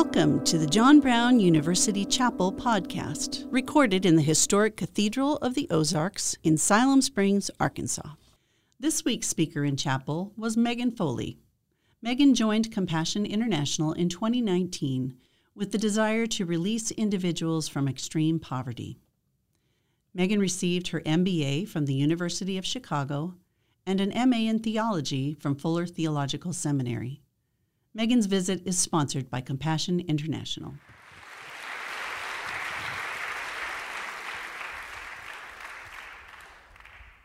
[0.00, 5.66] Welcome to the John Brown University Chapel podcast, recorded in the historic Cathedral of the
[5.70, 8.10] Ozarks in Siloam Springs, Arkansas.
[8.78, 11.40] This week's speaker in chapel was Megan Foley.
[12.00, 15.16] Megan joined Compassion International in 2019
[15.56, 19.00] with the desire to release individuals from extreme poverty.
[20.14, 23.34] Megan received her MBA from the University of Chicago
[23.84, 27.20] and an MA in theology from Fuller Theological Seminary.
[27.94, 30.74] Megan's visit is sponsored by Compassion International.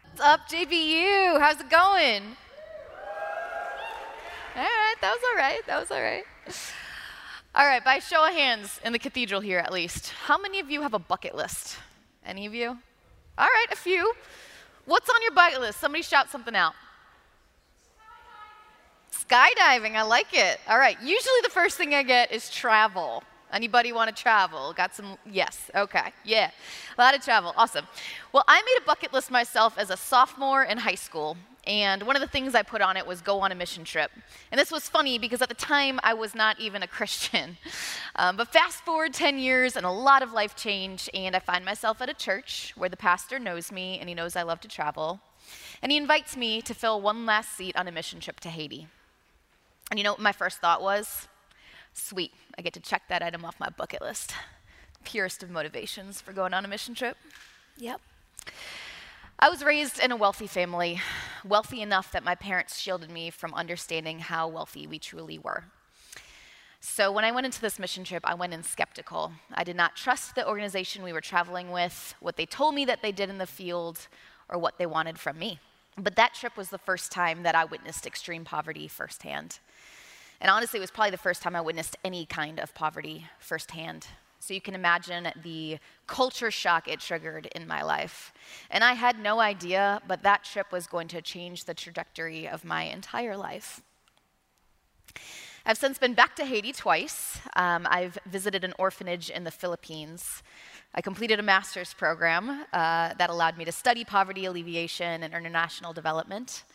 [0.06, 1.40] What's up, JBU?
[1.40, 2.24] How's it going?
[4.56, 5.60] All right, that was all right.
[5.68, 6.24] That was all right.
[7.56, 10.72] All right, by show of hands in the cathedral here at least, how many of
[10.72, 11.78] you have a bucket list?
[12.26, 12.70] Any of you?
[12.70, 14.14] All right, a few.
[14.86, 15.80] What's on your bucket list?
[15.80, 16.74] Somebody shout something out.
[19.14, 20.60] Skydiving, I like it.
[20.68, 23.24] All right, usually the first thing I get is travel.
[23.52, 24.74] Anybody want to travel?
[24.74, 25.18] Got some?
[25.32, 25.70] Yes.
[25.76, 26.12] Okay.
[26.26, 26.50] Yeah.
[26.98, 27.54] A lot of travel.
[27.56, 27.86] Awesome.
[28.32, 31.38] Well, I made a bucket list myself as a sophomore in high school.
[31.68, 34.12] And one of the things I put on it was go on a mission trip.
[34.52, 37.58] And this was funny because at the time I was not even a Christian.
[38.16, 41.64] Um, but fast forward 10 years and a lot of life change, and I find
[41.64, 44.68] myself at a church where the pastor knows me and he knows I love to
[44.68, 45.22] travel.
[45.84, 48.88] And he invites me to fill one last seat on a mission trip to Haiti.
[49.90, 51.28] And you know what my first thought was?
[51.94, 54.34] Sweet, I get to check that item off my bucket list.
[55.04, 57.18] Purest of motivations for going on a mission trip.
[57.78, 58.02] Yep.
[59.40, 61.02] I was raised in a wealthy family,
[61.44, 65.66] wealthy enough that my parents shielded me from understanding how wealthy we truly were.
[66.80, 69.32] So when I went into this mission trip, I went in skeptical.
[69.54, 73.02] I did not trust the organization we were traveling with, what they told me that
[73.02, 74.08] they did in the field,
[74.50, 75.60] or what they wanted from me.
[75.98, 79.60] But that trip was the first time that I witnessed extreme poverty firsthand.
[80.44, 84.08] And honestly, it was probably the first time I witnessed any kind of poverty firsthand.
[84.40, 88.34] So you can imagine the culture shock it triggered in my life.
[88.70, 92.66] And I had no idea, but that trip was going to change the trajectory of
[92.66, 93.82] my entire life.
[95.66, 97.40] I've since been back to Haiti twice.
[97.56, 100.44] Um, I've visited an orphanage in the Philippines.
[100.94, 105.94] I completed a master's program uh, that allowed me to study poverty alleviation and international
[105.94, 106.66] development.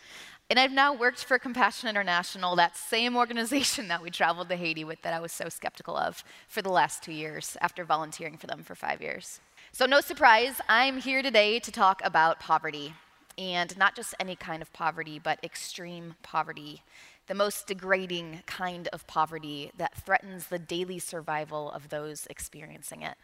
[0.51, 4.83] And I've now worked for Compassion International, that same organization that we traveled to Haiti
[4.83, 8.47] with that I was so skeptical of for the last two years after volunteering for
[8.47, 9.41] them for five years.
[9.73, 12.95] So, no surprise, I'm here today to talk about poverty.
[13.37, 16.83] And not just any kind of poverty, but extreme poverty,
[17.27, 23.17] the most degrading kind of poverty that threatens the daily survival of those experiencing it.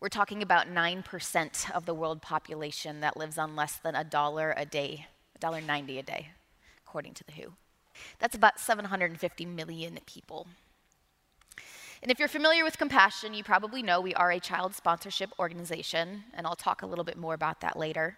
[0.00, 4.54] We're talking about 9% of the world population that lives on less than a dollar
[4.56, 5.08] a day
[5.40, 6.28] $1.90 a day,
[6.86, 7.54] according to the WHO.
[8.18, 10.46] That's about 750 million people.
[12.02, 16.24] And if you're familiar with Compassion, you probably know we are a child sponsorship organization,
[16.34, 18.16] and I'll talk a little bit more about that later.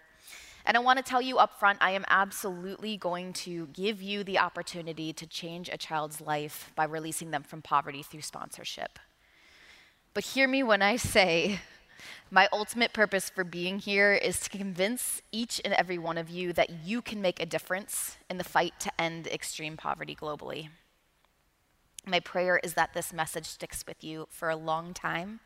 [0.64, 4.22] And I want to tell you up front, I am absolutely going to give you
[4.22, 9.00] the opportunity to change a child's life by releasing them from poverty through sponsorship.
[10.14, 11.58] But hear me when I say
[12.30, 16.52] my ultimate purpose for being here is to convince each and every one of you
[16.52, 20.68] that you can make a difference in the fight to end extreme poverty globally.
[22.06, 25.40] My prayer is that this message sticks with you for a long time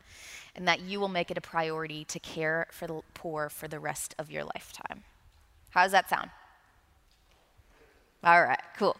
[0.55, 3.79] and that you will make it a priority to care for the poor for the
[3.79, 5.03] rest of your lifetime.
[5.69, 6.31] How does that sound?
[8.23, 8.97] All right, cool.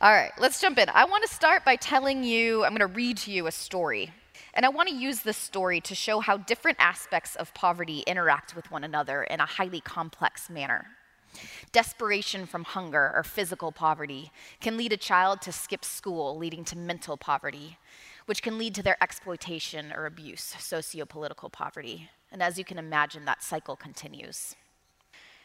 [0.00, 0.88] All right, let's jump in.
[0.90, 4.12] I want to start by telling you, I'm going to read to you a story.
[4.58, 8.56] And I want to use this story to show how different aspects of poverty interact
[8.56, 10.88] with one another in a highly complex manner.
[11.70, 16.76] Desperation from hunger or physical poverty can lead a child to skip school, leading to
[16.76, 17.78] mental poverty,
[18.26, 22.10] which can lead to their exploitation or abuse, sociopolitical poverty.
[22.32, 24.56] And as you can imagine, that cycle continues.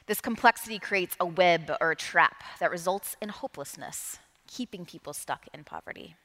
[0.08, 4.18] This complexity creates a web or a trap that results in hopelessness,
[4.48, 6.16] keeping people stuck in poverty.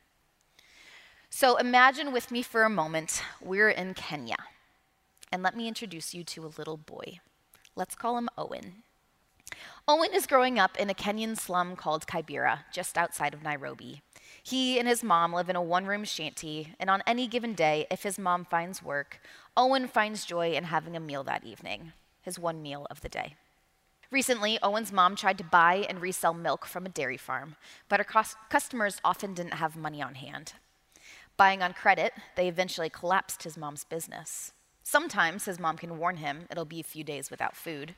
[1.30, 4.36] So imagine with me for a moment, we're in Kenya.
[5.30, 7.20] And let me introduce you to a little boy.
[7.76, 8.82] Let's call him Owen.
[9.86, 14.02] Owen is growing up in a Kenyan slum called Kibera, just outside of Nairobi.
[14.42, 17.86] He and his mom live in a one room shanty, and on any given day,
[17.90, 19.20] if his mom finds work,
[19.56, 21.92] Owen finds joy in having a meal that evening,
[22.22, 23.36] his one meal of the day.
[24.10, 27.56] Recently, Owen's mom tried to buy and resell milk from a dairy farm,
[27.88, 30.54] but her customers often didn't have money on hand.
[31.38, 34.52] Buying on credit, they eventually collapsed his mom's business.
[34.82, 37.94] Sometimes his mom can warn him it'll be a few days without food,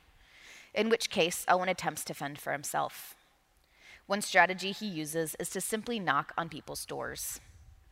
[0.74, 3.14] in which case Owen attempts to fend for himself.
[4.06, 7.40] One strategy he uses is to simply knock on people's doors.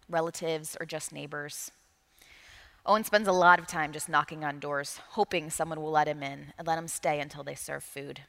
[0.07, 1.71] relatives, or just neighbors.
[2.87, 6.23] Owen spends a lot of time just knocking on doors, hoping someone will let him
[6.23, 8.23] in and let him stay until they serve food.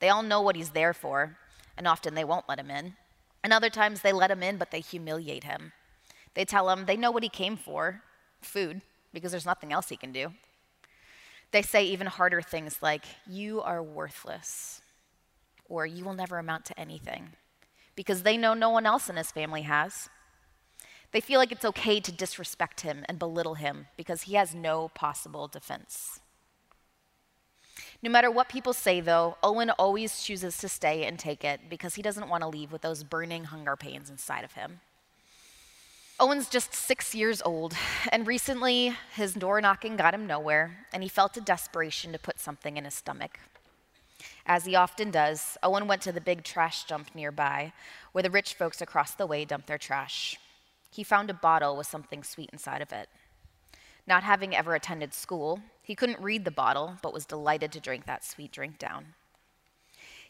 [0.00, 1.36] They all know what he's there for,
[1.76, 2.96] and often they won't let him in.
[3.42, 5.72] And other times they let him in, but they humiliate him.
[6.34, 8.02] They tell him they know what he came for
[8.40, 8.82] food,
[9.12, 10.32] because there's nothing else he can do.
[11.52, 14.82] They say even harder things like, You are worthless,
[15.68, 17.30] or You will never amount to anything,
[17.94, 20.08] because they know no one else in his family has.
[21.12, 24.88] They feel like it's okay to disrespect him and belittle him because he has no
[24.88, 26.18] possible defense.
[28.02, 31.94] No matter what people say, though, Owen always chooses to stay and take it because
[31.94, 34.80] he doesn't want to leave with those burning hunger pains inside of him.
[36.20, 37.74] Owen's just six years old,
[38.12, 42.38] and recently his door knocking got him nowhere, and he felt a desperation to put
[42.38, 43.40] something in his stomach.
[44.46, 47.72] As he often does, Owen went to the big trash dump nearby,
[48.12, 50.38] where the rich folks across the way dump their trash
[50.94, 53.08] he found a bottle with something sweet inside of it.
[54.06, 58.06] Not having ever attended school, he couldn't read the bottle, but was delighted to drink
[58.06, 59.14] that sweet drink down.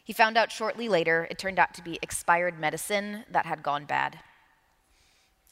[0.03, 3.85] He found out shortly later it turned out to be expired medicine that had gone
[3.85, 4.19] bad,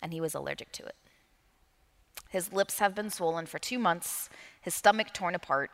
[0.03, 0.95] and he was allergic to it.
[2.29, 4.29] His lips have been swollen for two months,
[4.61, 5.71] his stomach torn apart,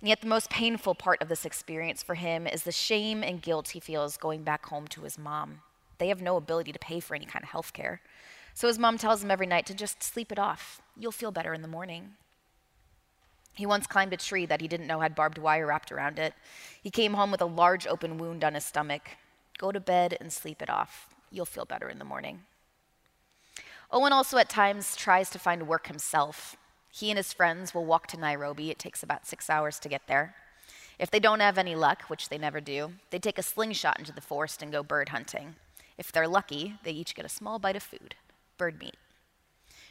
[0.00, 3.40] and yet the most painful part of this experience for him is the shame and
[3.40, 5.62] guilt he feels going back home to his mom.
[5.98, 8.00] They have no ability to pay for any kind of health care.
[8.52, 10.82] So his mom tells him every night to just sleep it off.
[10.96, 12.14] You'll feel better in the morning.
[13.54, 16.34] He once climbed a tree that he didn't know had barbed wire wrapped around it.
[16.82, 19.10] He came home with a large open wound on his stomach.
[19.58, 21.08] Go to bed and sleep it off.
[21.30, 22.42] You'll feel better in the morning.
[23.94, 26.56] Owen also at times tries to find work himself.
[26.90, 28.72] He and his friends will walk to Nairobi.
[28.72, 30.34] It takes about six hours to get there.
[30.98, 34.12] If they don't have any luck, which they never do, they take a slingshot into
[34.12, 35.54] the forest and go bird hunting.
[35.96, 38.16] If they're lucky, they each get a small bite of food
[38.58, 38.96] bird meat.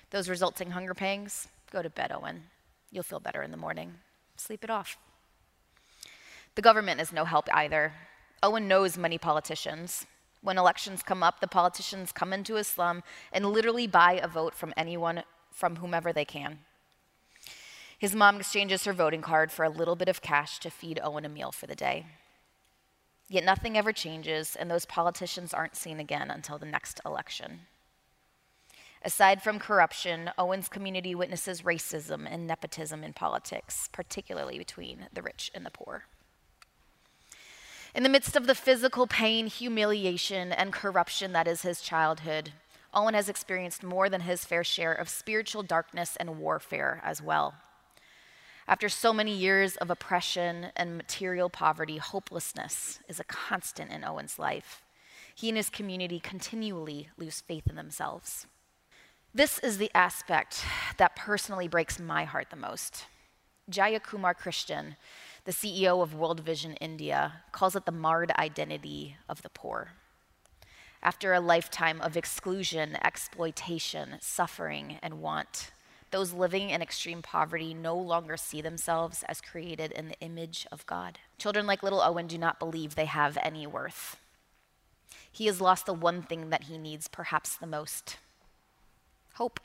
[0.09, 2.43] Those resulting hunger pangs, go to bed, Owen.
[2.91, 3.93] You'll feel better in the morning.
[4.35, 4.97] Sleep it off.
[6.55, 7.93] The government is no help either.
[8.41, 10.05] Owen knows many politicians.
[10.43, 13.01] When elections come up, the politicians come into a slum
[13.31, 16.59] and literally buy a vote from anyone, from whomever they can.
[17.97, 21.23] His mom exchanges her voting card for a little bit of cash to feed Owen
[21.23, 22.05] a meal for the day.
[23.29, 27.61] Yet nothing ever changes, and those politicians aren't seen again until the next election.
[29.01, 35.49] Aside from corruption, Owen's community witnesses racism and nepotism in politics, particularly between the rich
[35.53, 36.03] and the poor.
[37.95, 42.51] In the midst of the physical pain, humiliation, and corruption that is his childhood,
[42.91, 47.53] Owen has experienced more than his fair share of spiritual darkness and warfare as well.
[48.67, 54.39] After so many years of oppression and material poverty, hopelessness is a constant in Owen's
[54.39, 54.81] life.
[55.35, 58.47] He and his community continually lose faith in themselves.
[59.35, 60.63] This is the aspect
[60.97, 63.05] that personally breaks my heart the most.
[63.69, 64.95] Jayakumar Christian,
[65.45, 69.91] the CEO of World Vision India, calls it the marred identity of the poor.
[71.01, 75.71] After a lifetime of exclusion, exploitation, suffering, and want,
[76.11, 80.85] those living in extreme poverty no longer see themselves as created in the image of
[80.85, 81.19] God.
[81.37, 84.17] Children like little Owen do not believe they have any worth.
[85.29, 88.17] He has lost the one thing that he needs perhaps the most
[89.33, 89.59] hope.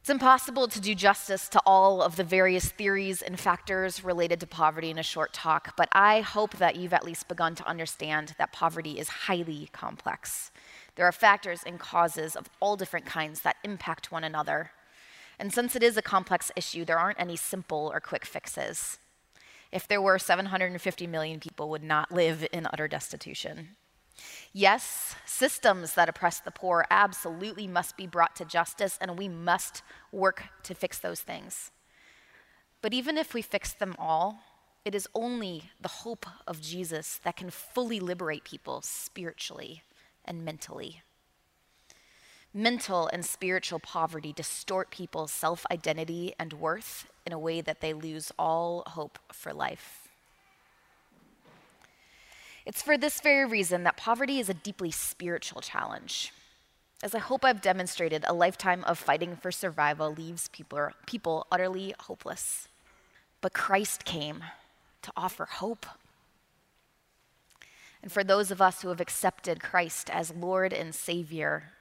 [0.00, 4.46] It's impossible to do justice to all of the various theories and factors related to
[4.46, 8.34] poverty in a short talk, but I hope that you've at least begun to understand
[8.38, 10.52] that poverty is highly complex.
[10.96, 14.70] There are factors and causes of all different kinds that impact one another.
[15.38, 18.98] And since it is a complex issue, there aren't any simple or quick fixes.
[19.70, 23.76] If there were, 750 million people would not live in utter destitution.
[24.52, 29.82] Yes, systems that oppress the poor absolutely must be brought to justice, and we must
[30.12, 31.70] work to fix those things.
[32.82, 34.40] But even if we fix them all,
[34.84, 39.82] it is only the hope of Jesus that can fully liberate people spiritually
[40.24, 41.02] and mentally.
[42.52, 47.92] Mental and spiritual poverty distort people's self identity and worth in a way that they
[47.92, 49.99] lose all hope for life.
[52.66, 56.32] It's for this very reason that poverty is a deeply spiritual challenge.
[57.02, 61.94] As I hope I've demonstrated, a lifetime of fighting for survival leaves people, people utterly
[61.98, 62.68] hopeless.
[63.40, 64.44] But Christ came
[65.00, 65.86] to offer hope.
[68.02, 71.72] And for those of us who have accepted Christ as Lord and Savior,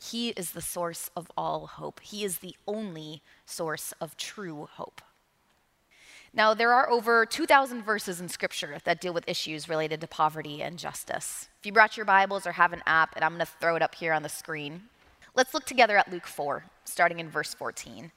[0.00, 1.98] He is the source of all hope.
[2.00, 5.00] He is the only source of true hope.
[6.34, 10.62] Now, there are over 2,000 verses in Scripture that deal with issues related to poverty
[10.62, 11.48] and justice.
[11.58, 13.82] If you brought your Bibles or have an app, and I'm going to throw it
[13.82, 14.82] up here on the screen,
[15.38, 18.10] Let's look together at Luke 4, starting in verse 14.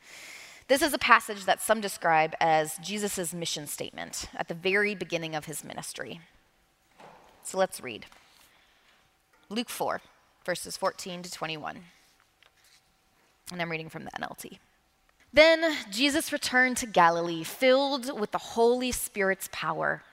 [0.68, 5.36] This is a passage that some describe as Jesus' mission statement at the very beginning
[5.36, 6.22] of his ministry.
[7.44, 8.08] So let's read
[9.50, 10.01] Luke 4,
[10.44, 11.84] verses 14 to 21.
[13.51, 14.58] And I'm reading from the NLT.
[15.33, 20.03] Then Jesus returned to Galilee, filled with the Holy Spirit's power.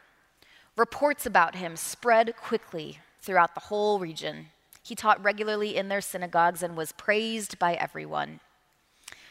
[0.77, 4.47] Reports about him spread quickly throughout the whole region.
[4.81, 8.39] He taught regularly in their synagogues and was praised by everyone.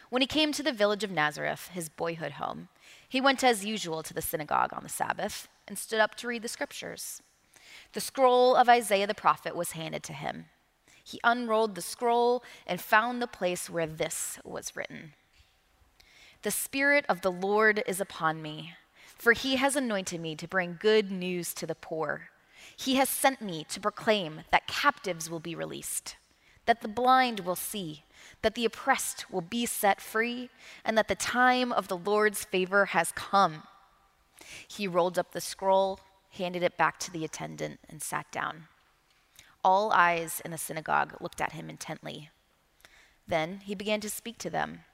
[0.10, 2.67] When he came to the village of Nazareth, his boyhood home,
[3.08, 6.41] he went as usual to the synagogue on the Sabbath and stood up to read
[6.41, 7.22] the scriptures.
[7.94, 10.46] The scroll of Isaiah the prophet was handed to him.
[11.01, 15.13] He unrolled the scroll and found the place where this was written
[16.48, 18.74] The Spirit of the Lord is upon me,
[19.18, 22.30] for he has anointed me to bring good news to the poor.
[22.77, 26.16] He has sent me to proclaim that captives will be released,
[26.66, 28.06] that the blind will see
[28.44, 30.50] that the oppressed will be set free,
[30.86, 33.63] and that the time of the Lord's favor has come.
[34.70, 36.00] He rolled up the scroll,
[36.30, 38.70] handed it back to the attendant, and sat down.
[39.66, 42.30] All eyes in the synagogue looked at him intently.
[43.27, 44.86] Then he began to speak to them.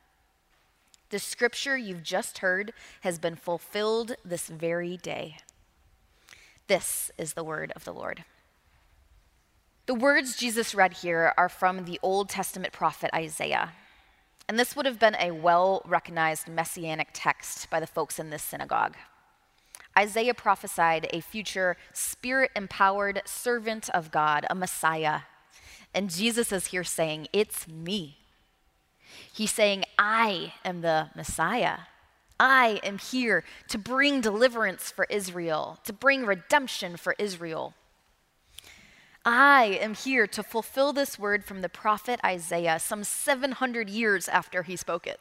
[1.13, 5.38] The scripture you've just heard has been fulfilled this very day.
[6.65, 8.24] This is the word of the Lord.
[9.86, 13.74] The words Jesus read here are from the Old Testament prophet Isaiah.
[14.50, 18.41] And this would have been a well recognized messianic text by the folks in this
[18.41, 18.96] synagogue.
[19.96, 25.20] Isaiah prophesied a future spirit empowered servant of God, a Messiah.
[25.93, 28.23] And Jesus is here saying, It's me.
[29.32, 31.79] He's saying, I am the Messiah.
[32.39, 37.74] I am here to bring deliverance for Israel, to bring redemption for Israel.
[39.25, 44.63] I am here to fulfill this word from the prophet Isaiah some 700 years after
[44.63, 45.20] he spoke it.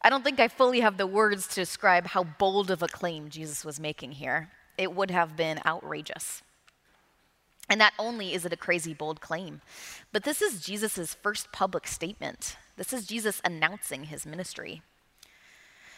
[0.00, 3.28] I don't think I fully have the words to describe how bold of a claim
[3.28, 4.50] Jesus was making here.
[4.78, 6.42] It would have been outrageous.
[7.68, 9.60] And not only is it a crazy bold claim,
[10.12, 12.56] but this is Jesus' first public statement.
[12.76, 14.82] This is Jesus announcing his ministry.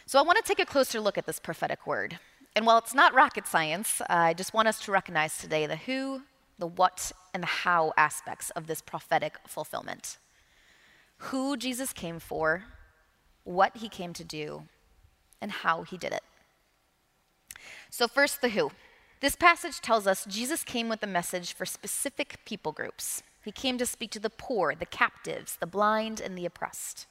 [0.07, 2.19] So I want to take a closer look at this prophetic word.
[2.57, 6.23] And while it's not rocket science, I just want us to recognize today the who,
[6.59, 10.19] the what, and the how aspects of this prophetic fulfillment.
[11.19, 12.65] Who Jesus came for,
[13.45, 14.65] what he came to do,
[15.41, 16.23] and how he did it.
[17.91, 18.71] So, first, the who.
[19.21, 23.23] This passage tells us Jesus came with a message for specific people groups.
[23.45, 27.07] He came to speak to the poor, the captives, the blind, and the oppressed.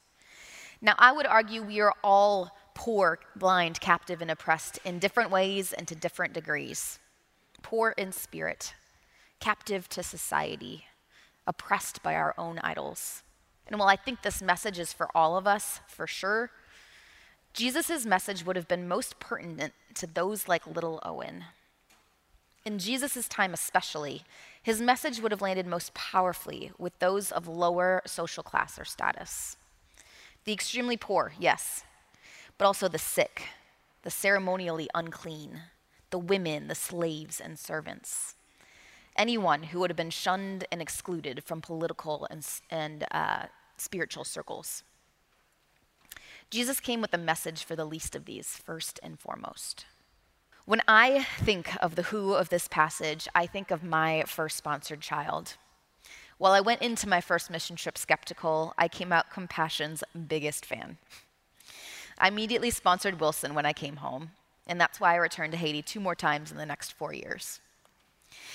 [0.80, 5.72] Now, I would argue we are all poor, blind, captive, and oppressed in different ways
[5.72, 6.98] and to different degrees.
[7.62, 8.74] Poor in spirit,
[9.38, 10.86] captive to society,
[11.46, 13.22] oppressed by our own idols.
[13.68, 16.50] And while I think this message is for all of us, for sure,
[17.52, 21.44] Jesus' message would have been most pertinent to those like little Owen.
[22.64, 24.22] In Jesus' time, especially,
[24.62, 29.56] his message would have landed most powerfully with those of lower social class or status.
[30.44, 31.84] The extremely poor, yes,
[32.58, 33.44] but also the sick,
[34.02, 35.62] the ceremonially unclean,
[36.10, 38.34] the women, the slaves, and servants.
[39.16, 44.82] Anyone who would have been shunned and excluded from political and, and uh, spiritual circles.
[46.50, 49.86] Jesus came with a message for the least of these, first and foremost.
[50.70, 55.00] When I think of the who of this passage, I think of my first sponsored
[55.00, 55.56] child.
[56.38, 60.98] While I went into my first mission trip skeptical, I came out Compassion's biggest fan.
[62.18, 64.30] I immediately sponsored Wilson when I came home,
[64.64, 67.58] and that's why I returned to Haiti two more times in the next four years.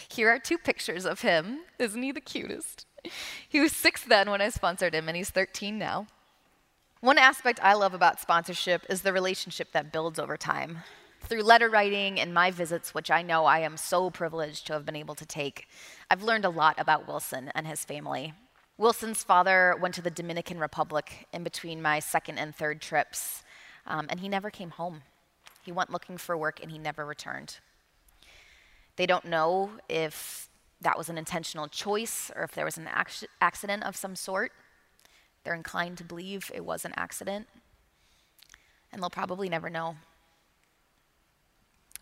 [0.07, 1.63] Here are two pictures of him.
[1.79, 2.85] Isn't he the cutest?
[3.49, 6.07] He was six then when I sponsored him, and he's 13 now.
[7.01, 10.83] One aspect I love about sponsorship is the relationship that builds over time.
[11.27, 14.85] Through letter writing and my visits, which I know I am so privileged to have
[14.85, 15.67] been able to take,
[16.11, 18.33] I've learned a lot about Wilson and his family.
[18.77, 23.41] Wilson's father went to the Dominican Republic in between my second and third trips,
[23.87, 25.01] um, and he never came home.
[25.63, 27.57] He went looking for work and he never returned.
[28.95, 30.47] They don't know if
[30.81, 34.51] that was an intentional choice or if there was an ac- accident of some sort.
[35.43, 37.47] They're inclined to believe it was an accident,
[38.93, 39.95] and they'll probably never know.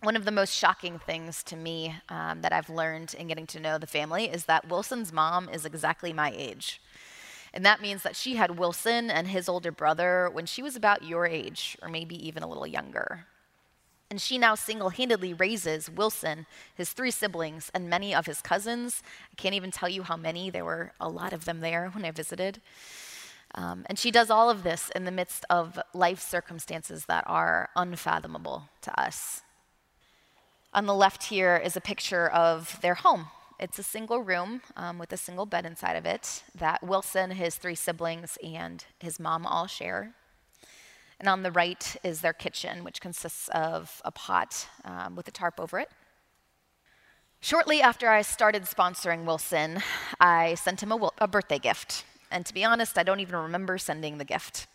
[0.03, 3.59] One of the most shocking things to me um, that I've learned in getting to
[3.61, 6.81] know the family is that Wilson's mom is exactly my age.
[7.53, 11.05] And that means that she had Wilson and his older brother when she was about
[11.05, 13.27] your age, or maybe even a little younger.
[14.11, 19.03] And she now single handedly raises Wilson, his three siblings, and many of his cousins.
[19.31, 20.49] I can't even tell you how many.
[20.49, 22.59] There were a lot of them there when I visited.
[23.55, 27.69] Um, and she does all of this in the midst of life circumstances that are
[27.77, 29.42] unfathomable to us.
[30.75, 33.27] On the left here is a picture of their home.
[33.59, 37.57] It's a single room um, with a single bed inside of it that Wilson, his
[37.57, 40.15] three siblings, and his mom all share.
[41.19, 45.31] And on the right is their kitchen, which consists of a pot um, with a
[45.31, 45.91] tarp over it.
[47.39, 49.77] Shortly after I started sponsoring Wilson,
[50.19, 52.03] I sent him a, a birthday gift.
[52.31, 54.65] And to be honest, I don't even remember sending the gift.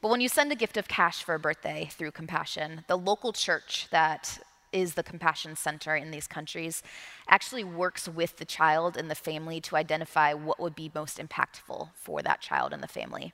[0.00, 3.34] But when you send a gift of cash for a birthday through Compassion, the local
[3.34, 4.38] church that
[4.74, 6.82] is the Compassion Center in these countries
[7.28, 11.90] actually works with the child and the family to identify what would be most impactful
[11.94, 13.32] for that child and the family.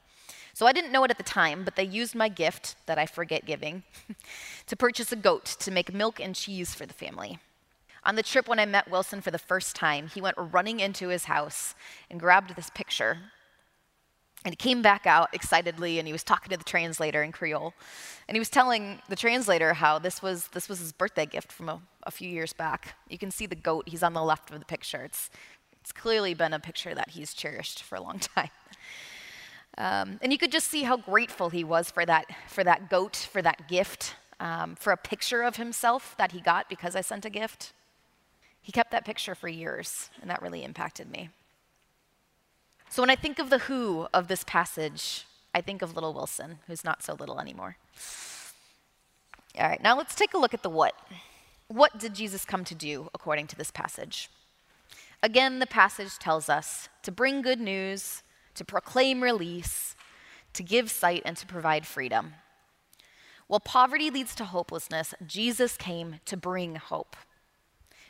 [0.52, 3.06] So I didn't know it at the time, but they used my gift that I
[3.06, 3.82] forget giving
[4.66, 7.38] to purchase a goat to make milk and cheese for the family.
[8.04, 11.08] On the trip when I met Wilson for the first time, he went running into
[11.08, 11.74] his house
[12.10, 13.18] and grabbed this picture.
[14.44, 17.74] And he came back out excitedly and he was talking to the translator in Creole.
[18.26, 21.68] And he was telling the translator how this was, this was his birthday gift from
[21.68, 22.94] a, a few years back.
[23.08, 25.02] You can see the goat, he's on the left of the picture.
[25.02, 25.28] It's,
[25.80, 28.50] it's clearly been a picture that he's cherished for a long time.
[29.76, 33.16] Um, and you could just see how grateful he was for that, for that goat,
[33.16, 37.24] for that gift, um, for a picture of himself that he got because I sent
[37.24, 37.72] a gift.
[38.62, 41.30] He kept that picture for years, and that really impacted me.
[42.92, 46.58] So when I think of the who of this passage, I think of little Wilson,
[46.66, 47.76] who's not so little anymore.
[49.56, 50.94] All right, now let's take a look at the what.
[51.68, 54.28] What did Jesus come to do according to this passage?
[55.22, 58.24] Again, the passage tells us to bring good news,
[58.56, 59.94] to proclaim release,
[60.54, 62.34] to give sight, and to provide freedom.
[63.46, 67.14] While poverty leads to hopelessness, Jesus came to bring hope.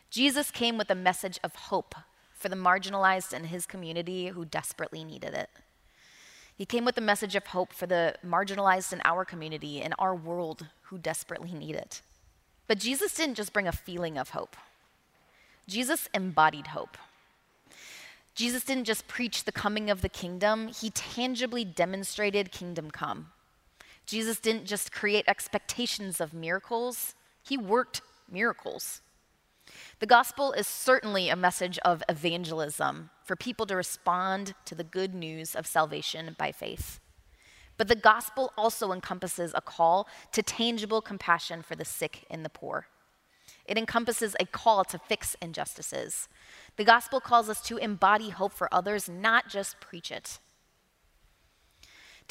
[0.08, 1.94] Jesus came with a message of hope
[2.40, 5.50] for the marginalized in his community who desperately needed it.
[6.56, 10.14] He came with a message of hope for the marginalized in our community, in our
[10.14, 12.00] world, who desperately need it.
[12.66, 14.56] But Jesus didn't just bring a feeling of hope,
[15.68, 16.96] Jesus embodied hope.
[18.34, 23.32] Jesus didn't just preach the coming of the kingdom, he tangibly demonstrated kingdom come.
[24.06, 28.00] Jesus didn't just create expectations of miracles, he worked
[28.30, 29.02] miracles.
[29.98, 35.14] The gospel is certainly a message of evangelism for people to respond to the good
[35.14, 37.00] news of salvation by faith.
[37.76, 42.50] But the gospel also encompasses a call to tangible compassion for the sick and the
[42.50, 42.86] poor.
[43.64, 46.28] It encompasses a call to fix injustices.
[46.76, 50.40] The gospel calls us to embody hope for others, not just preach it.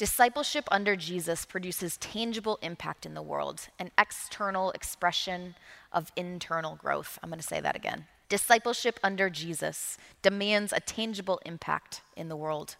[0.00, 5.56] Discipleship under Jesus produces tangible impact in the world, an external expression
[5.92, 7.18] of internal growth.
[7.22, 8.06] I'm going to say that again.
[8.30, 12.76] Discipleship under Jesus demands a tangible impact in the world,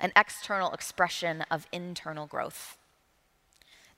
[0.00, 2.76] an external expression of internal growth.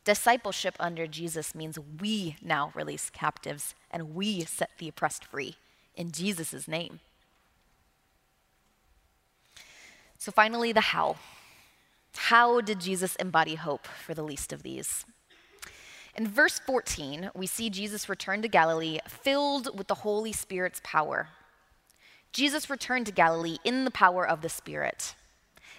[0.05, 5.57] Discipleship under Jesus means we now release captives and we set the oppressed free
[5.97, 7.01] in Jesus' name.
[10.19, 11.17] So, finally, the how.
[12.17, 15.05] How did Jesus embody hope for the least of these?
[16.17, 21.29] In verse 14, we see Jesus return to Galilee filled with the Holy Spirit's power.
[22.33, 25.15] Jesus returned to Galilee in the power of the Spirit.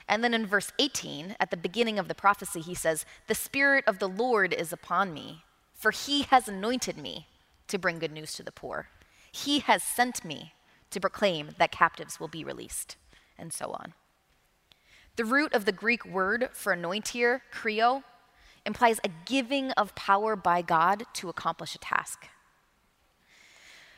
[0.08, 3.84] And then in verse 18, at the beginning of the prophecy, he says, The Spirit
[3.86, 7.28] of the Lord is upon me, for he has anointed me
[7.68, 8.88] to bring good news to the poor.
[9.32, 10.54] He has sent me
[10.90, 12.96] to proclaim that captives will be released,
[13.38, 13.94] and so on.
[15.20, 17.42] The root of the Greek word for anoint here,
[18.66, 22.28] implies a giving of power by God to accomplish a task.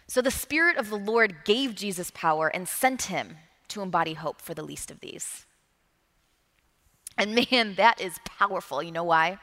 [0.07, 4.41] So the Spirit of the Lord gave Jesus power and sent him to embody hope
[4.41, 5.45] for the least of these.
[7.19, 8.81] And man, that is powerful.
[8.81, 9.37] You know why?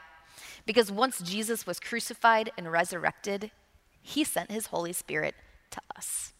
[0.65, 3.51] Because once Jesus was crucified and resurrected,
[4.01, 5.33] he sent his Holy Spirit
[5.71, 6.33] to us.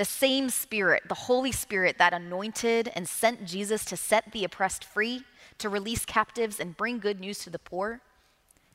[0.00, 4.82] The same Spirit, the Holy Spirit that anointed and sent Jesus to set the oppressed
[4.82, 5.24] free,
[5.58, 8.00] to release captives and bring good news to the poor,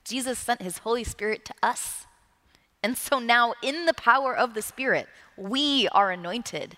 [0.03, 2.05] Jesus sent his Holy Spirit to us.
[2.83, 6.77] And so now, in the power of the Spirit, we are anointed.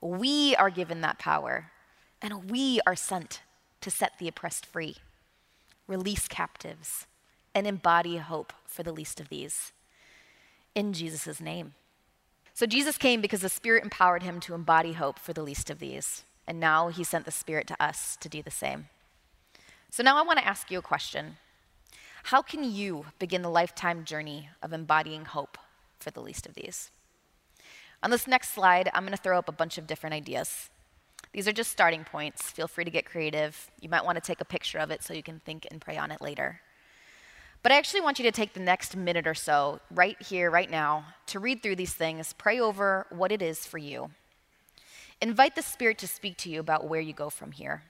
[0.00, 1.70] We are given that power
[2.20, 3.42] and we are sent
[3.82, 4.96] to set the oppressed free,
[5.86, 7.06] release captives,
[7.54, 9.70] and embody hope for the least of these.
[10.74, 11.74] In Jesus' name.
[12.54, 15.80] So Jesus came because the Spirit empowered him to embody hope for the least of
[15.80, 16.22] these.
[16.46, 18.86] And now he sent the Spirit to us to do the same.
[19.90, 21.36] So now I want to ask you a question
[22.24, 25.58] How can you begin the lifetime journey of embodying hope
[25.98, 26.92] for the least of these?
[28.04, 30.70] On this next slide, I'm going to throw up a bunch of different ideas.
[31.32, 32.52] These are just starting points.
[32.52, 33.68] Feel free to get creative.
[33.80, 35.96] You might want to take a picture of it so you can think and pray
[35.96, 36.60] on it later.
[37.64, 40.70] But I actually want you to take the next minute or so, right here, right
[40.70, 44.10] now, to read through these things, pray over what it is for you.
[45.22, 47.84] Invite the Spirit to speak to you about where you go from here.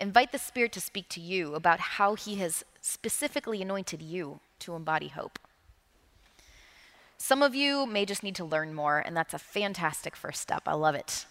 [0.00, 4.74] Invite the Spirit to speak to you about how He has specifically anointed you to
[4.74, 5.38] embody hope.
[7.18, 10.62] Some of you may just need to learn more, and that's a fantastic first step.
[10.66, 11.26] I love it.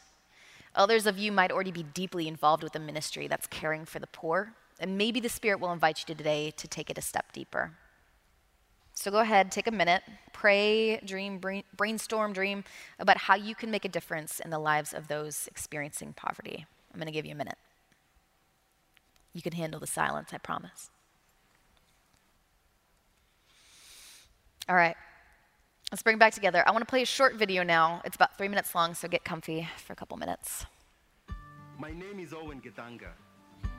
[0.75, 4.05] Others of you might already be deeply involved with a ministry that's caring for the
[4.05, 7.73] poor, and maybe the Spirit will invite you today to take it a step deeper.
[8.93, 11.39] So go ahead, take a minute, pray, dream,
[11.77, 12.65] brainstorm, dream
[12.99, 16.65] about how you can make a difference in the lives of those experiencing poverty.
[16.93, 17.57] I'm going to give you a minute.
[19.33, 20.89] You can handle the silence, I promise.
[24.67, 24.97] All right,
[25.91, 26.63] let's bring it back together.
[26.67, 28.01] I want to play a short video now.
[28.03, 30.65] It's about three minutes long, so get comfy for a couple minutes.
[31.79, 33.11] My name is Owen Githanga,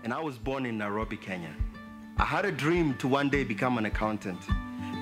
[0.03, 1.55] and I was born in Nairobi, Kenya.
[2.17, 4.41] I had a dream to one day become an accountant,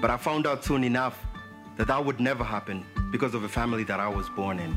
[0.01, 1.27] but I found out soon enough
[1.77, 4.77] that that would never happen because of the family that I was born in.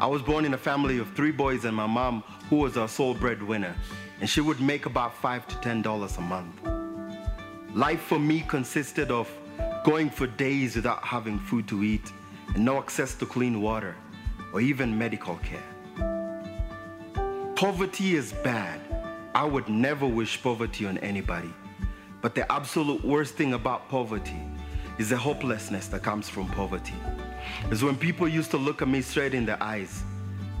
[0.00, 2.88] I was born in a family of three boys and my mom, who was our
[2.88, 3.74] sole breadwinner,
[4.20, 6.54] and she would make about five to ten dollars a month.
[7.74, 9.30] Life for me consisted of
[9.84, 12.12] going for days without having food to eat
[12.54, 13.94] and no access to clean water
[14.52, 15.62] or even medical care.
[17.54, 18.80] Poverty is bad.
[19.36, 21.52] I would never wish poverty on anybody.
[22.22, 24.40] But the absolute worst thing about poverty
[24.96, 26.94] is the hopelessness that comes from poverty.
[27.70, 30.02] Is when people used to look at me straight in the eyes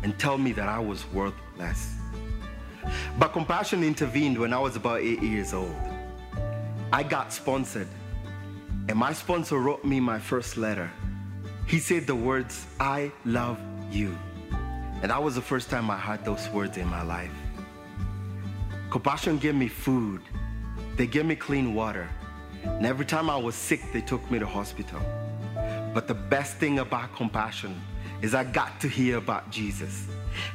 [0.02, 1.94] and tell me that I was worthless.
[3.18, 5.74] But compassion intervened when I was about eight years old.
[6.92, 7.88] I got sponsored
[8.90, 10.90] and my sponsor wrote me my first letter.
[11.66, 13.58] He said the words, I love
[13.90, 14.18] you.
[15.00, 17.32] And that was the first time I heard those words in my life.
[18.90, 20.22] Compassion gave me food.
[20.96, 22.08] They gave me clean water.
[22.64, 25.00] And every time I was sick, they took me to hospital.
[25.92, 27.80] But the best thing about compassion
[28.22, 30.06] is I got to hear about Jesus.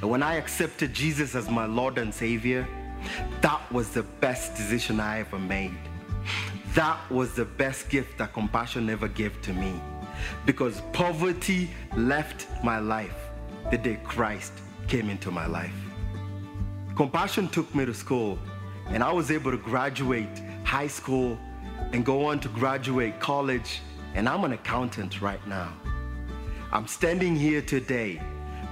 [0.02, 2.67] And when I accepted Jesus as my Lord and Savior,
[3.41, 5.78] that was the best decision I ever made.
[6.74, 9.74] That was the best gift that compassion ever gave to me
[10.46, 13.30] because poverty left my life
[13.72, 14.54] the day Christ
[14.88, 15.90] came into my life.
[17.02, 18.38] Compassion took me to school
[18.90, 21.36] and I was able to graduate high school
[21.94, 23.82] and go on to graduate college
[24.14, 25.74] and I'm an accountant right now.
[26.72, 28.22] I'm standing here today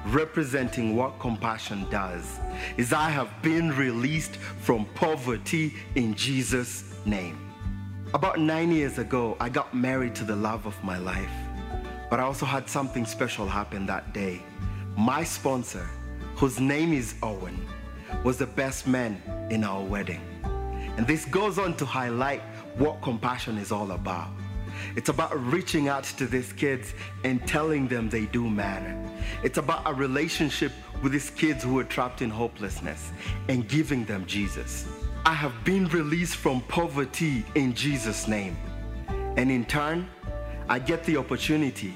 [0.09, 2.39] representing what compassion does
[2.77, 7.51] is I have been released from poverty in Jesus name.
[8.13, 11.33] About nine years ago, I got married to the love of my life.
[12.11, 14.43] But I also had something special happen that day.
[14.95, 15.89] My sponsor,
[16.35, 17.59] whose name is Owen,
[18.23, 20.21] was the best man in our wedding.
[20.97, 22.41] And this goes on to highlight
[22.77, 24.29] what compassion is all about.
[24.95, 28.97] It's about reaching out to these kids and telling them they do matter.
[29.43, 33.11] It's about a relationship with these kids who are trapped in hopelessness
[33.47, 34.87] and giving them Jesus.
[35.25, 38.57] I have been released from poverty in Jesus' name.
[39.37, 40.09] And in turn,
[40.67, 41.93] I get the opportunity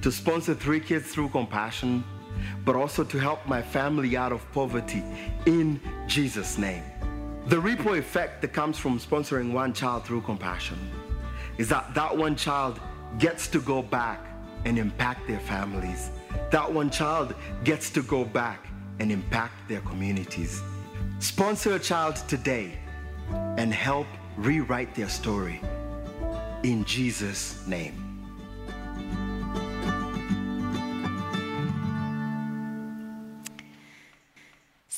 [0.00, 2.04] to sponsor three kids through compassion,
[2.64, 5.02] but also to help my family out of poverty
[5.46, 6.82] in Jesus' name.
[7.46, 10.78] The ripple effect that comes from sponsoring one child through compassion
[11.58, 12.80] is that that one child
[13.18, 14.20] gets to go back
[14.64, 16.10] and impact their families.
[16.50, 18.66] That one child gets to go back
[19.00, 20.62] and impact their communities.
[21.18, 22.78] Sponsor a child today
[23.58, 25.60] and help rewrite their story.
[26.62, 28.01] In Jesus' name.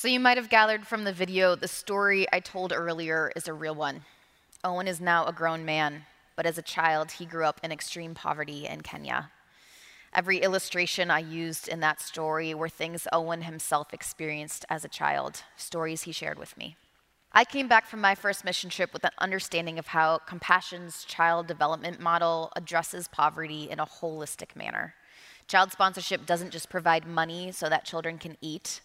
[0.04, 3.54] So, you might have gathered from the video the story I told earlier is a
[3.54, 4.02] real one.
[4.62, 6.04] Owen is now a grown man,
[6.36, 9.30] but as a child, he grew up in extreme poverty in Kenya.
[10.12, 15.42] Every illustration I used in that story were things Owen himself experienced as a child,
[15.56, 16.76] stories he shared with me.
[17.32, 21.46] I came back from my first mission trip with an understanding of how Compassion's child
[21.46, 24.96] development model addresses poverty in a holistic manner.
[25.48, 28.82] Child sponsorship doesn't just provide money so that children can eat.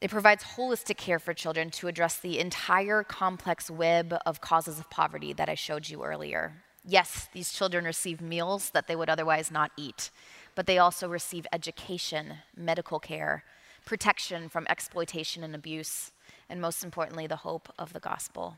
[0.00, 4.88] It provides holistic care for children to address the entire complex web of causes of
[4.90, 6.62] poverty that I showed you earlier.
[6.84, 10.10] Yes, these children receive meals that they would otherwise not eat,
[10.54, 13.42] but they also receive education, medical care,
[13.84, 16.12] protection from exploitation and abuse,
[16.48, 18.56] and most importantly, the hope of the gospel.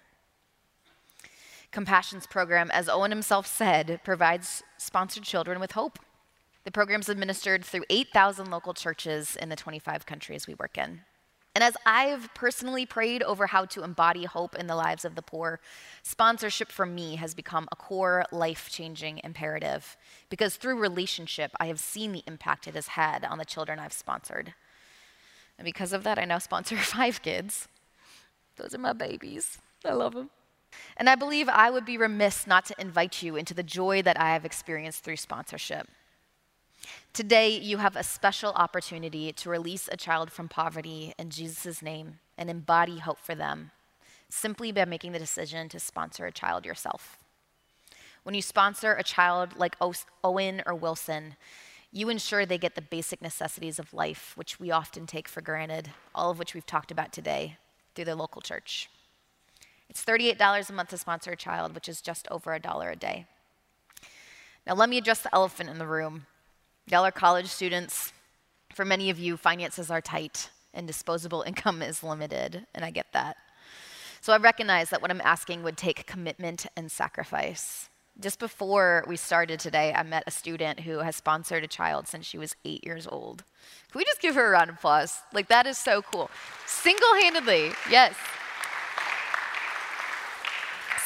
[1.72, 5.98] Compassion's program, as Owen himself said, provides sponsored children with hope.
[6.64, 11.00] The program's administered through 8,000 local churches in the 25 countries we work in.
[11.54, 15.22] And as I've personally prayed over how to embody hope in the lives of the
[15.22, 15.58] poor,
[16.02, 19.96] sponsorship for me has become a core life changing imperative
[20.28, 23.92] because through relationship, I have seen the impact it has had on the children I've
[23.92, 24.54] sponsored.
[25.58, 27.66] And because of that, I now sponsor five kids.
[28.56, 29.58] Those are my babies.
[29.84, 30.30] I love them.
[30.96, 34.20] And I believe I would be remiss not to invite you into the joy that
[34.20, 35.88] I have experienced through sponsorship.
[37.12, 42.20] Today, you have a special opportunity to release a child from poverty in Jesus' name
[42.38, 43.70] and embody hope for them
[44.28, 47.18] simply by making the decision to sponsor a child yourself.
[48.22, 49.76] When you sponsor a child like
[50.22, 51.36] Owen or Wilson,
[51.92, 55.90] you ensure they get the basic necessities of life, which we often take for granted,
[56.14, 57.56] all of which we've talked about today
[57.94, 58.88] through the local church.
[59.88, 62.96] It's $38 a month to sponsor a child, which is just over a dollar a
[62.96, 63.26] day.
[64.66, 66.26] Now, let me address the elephant in the room
[66.90, 68.12] Y'all are college students.
[68.74, 73.06] For many of you, finances are tight and disposable income is limited, and I get
[73.12, 73.36] that.
[74.20, 77.88] So I recognize that what I'm asking would take commitment and sacrifice.
[78.18, 82.26] Just before we started today, I met a student who has sponsored a child since
[82.26, 83.44] she was eight years old.
[83.92, 85.20] Can we just give her a round of applause?
[85.32, 86.28] Like, that is so cool.
[86.66, 88.16] Single handedly, yes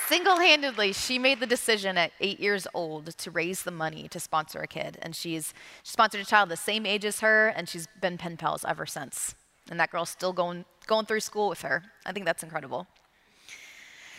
[0.06, 4.20] single handedly, she made the decision at eight years old to raise the money to
[4.20, 4.98] sponsor a kid.
[5.02, 8.36] And she's she sponsored a child the same age as her, and she's been pen
[8.36, 9.34] pals ever since.
[9.70, 11.84] And that girl's still going, going through school with her.
[12.04, 12.86] I think that's incredible.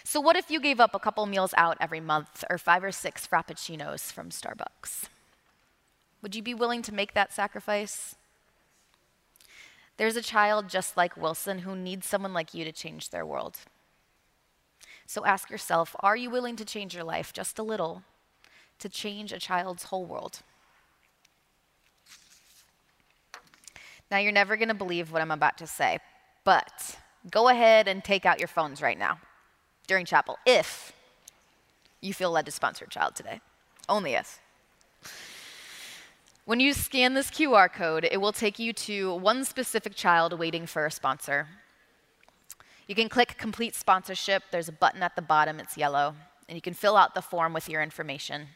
[0.04, 2.92] So, what if you gave up a couple meals out every month or five or
[2.92, 5.06] six Frappuccinos from Starbucks?
[6.22, 8.16] Would you be willing to make that sacrifice?
[9.98, 13.60] There's a child just like Wilson who needs someone like you to change their world.
[15.06, 18.04] So ask yourself are you willing to change your life just a little
[18.80, 20.42] to change a child's whole world?
[24.12, 26.00] Now, you're never going to believe what I'm about to say,
[26.44, 26.98] but
[27.32, 29.20] go ahead and take out your phones right now
[29.88, 30.94] during chapel if
[32.02, 33.42] you feel led to sponsor a child today.
[33.90, 34.40] Only if.
[36.46, 40.68] When you scan this QR code, it will take you to one specific child waiting
[40.68, 41.48] for a sponsor.
[42.88, 44.44] You can click Complete Sponsorship.
[44.52, 46.14] There's a button at the bottom, it's yellow,
[46.48, 48.48] and you can fill out the form with your information.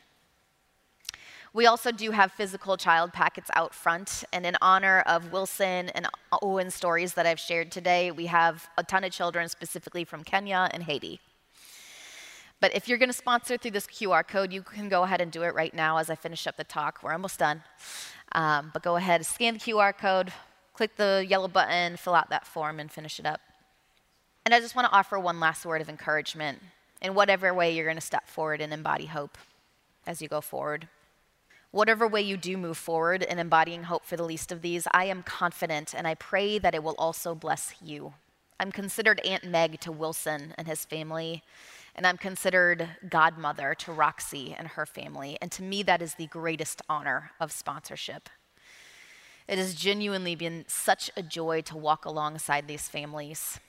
[1.52, 6.08] We also do have physical child packets out front, and in honor of Wilson and
[6.44, 10.70] Owen's stories that I've shared today, we have a ton of children specifically from Kenya
[10.72, 11.20] and Haiti.
[12.60, 15.32] But if you're going to sponsor through this QR code, you can go ahead and
[15.32, 17.00] do it right now as I finish up the talk.
[17.02, 17.64] We're almost done.
[18.34, 20.32] Um, but go ahead, scan the QR code,
[20.76, 23.42] click the yellow button, fill out that form, and finish it up.
[24.50, 26.60] And I just want to offer one last word of encouragement
[27.04, 29.38] in whatever way you're going to step forward and embody hope
[30.08, 30.88] as you go forward.
[31.70, 35.06] Whatever way you do move forward in embodying hope for the least of these, I
[35.06, 38.16] am confident and I pray that it will also bless you.
[38.60, 41.44] I'm considered Aunt Meg to Wilson and his family,
[41.94, 45.38] and I'm considered godmother to Roxy and her family.
[45.44, 48.30] And to me, that is the greatest honor of sponsorship.
[49.48, 53.60] It has genuinely been such a joy to walk alongside these families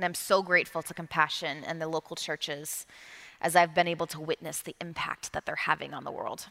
[0.00, 2.86] and I'm so grateful to Compassion and the local churches
[3.42, 6.46] as I've been able to witness the impact that they're having on the world.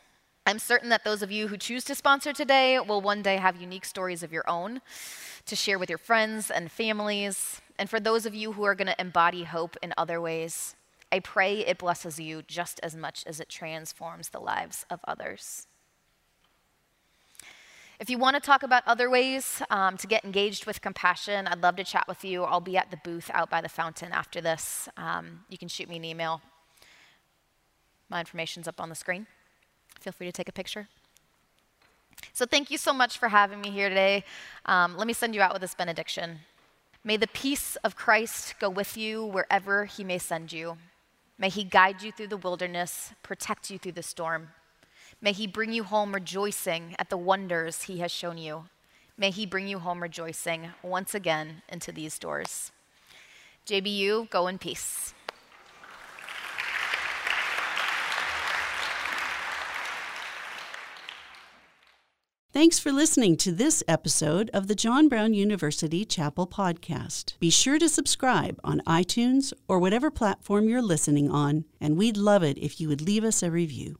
[0.45, 3.59] I'm certain that those of you who choose to sponsor today will one day have
[3.59, 4.81] unique stories of your own
[5.47, 7.59] to share with your friends and families.
[7.79, 10.75] And for those of you who are going to embody hope in other ways,
[11.11, 15.65] I pray it blesses you just as much as it transforms the lives of others.
[17.99, 21.61] If you want to talk about other ways um, to get engaged with compassion, I'd
[21.61, 22.45] love to chat with you.
[22.45, 24.87] I'll be at the booth out by the fountain after this.
[24.95, 26.41] Um, you can shoot me an email.
[28.07, 29.27] My information's up on the screen.
[29.99, 30.87] Feel free to take a picture.
[32.31, 34.23] So, thank you so much for having me here today.
[34.65, 36.39] Um, let me send you out with this benediction.
[37.03, 40.77] May the peace of Christ go with you wherever he may send you.
[41.37, 44.49] May he guide you through the wilderness, protect you through the storm.
[45.21, 48.65] May he bring you home rejoicing at the wonders he has shown you.
[49.17, 52.71] May he bring you home rejoicing once again into these doors.
[53.67, 55.13] JBU, go in peace.
[62.53, 67.37] Thanks for listening to this episode of the John Brown University Chapel Podcast.
[67.39, 72.41] Be sure to subscribe on iTunes or whatever platform you're listening on, and we'd love
[72.41, 73.97] it if you would leave us a review.